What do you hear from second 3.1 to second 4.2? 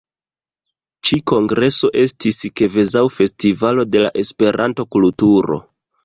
festivalo de la